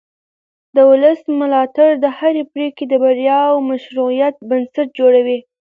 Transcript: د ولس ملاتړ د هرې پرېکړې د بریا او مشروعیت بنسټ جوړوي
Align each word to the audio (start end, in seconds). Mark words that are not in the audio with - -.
د 0.75 0.77
ولس 0.89 1.19
ملاتړ 1.39 1.89
د 2.03 2.05
هرې 2.17 2.43
پرېکړې 2.53 2.85
د 2.89 2.93
بریا 3.03 3.39
او 3.51 3.57
مشروعیت 3.71 4.35
بنسټ 4.49 4.87
جوړوي 4.99 5.39